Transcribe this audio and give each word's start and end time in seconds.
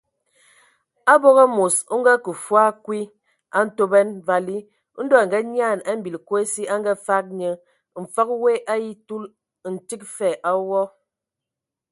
Abog 1.13 1.37
amos 1.45 1.75
o 1.93 1.95
akə 2.13 2.31
fɔɔ 2.45 2.63
kwi 2.83 2.99
a 3.57 3.59
Ntoban 3.67 4.09
vali, 4.27 4.57
Ndɔ 5.03 5.15
a 5.21 5.25
nganyian 5.27 5.79
a 5.89 5.91
mbil 5.99 6.15
Kosi 6.27 6.63
a 6.73 6.75
ngafag 6.81 7.25
nye, 7.39 7.49
mfəg 8.03 8.29
woe 8.41 8.53
a 8.73 8.75
etul, 8.89 9.23
ntig 9.73 10.01
fa 10.15 10.27
a 10.49 10.51
wɔ. 10.69 10.81